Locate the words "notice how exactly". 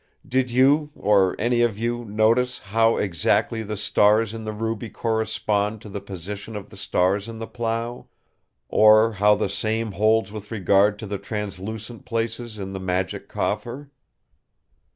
2.05-3.61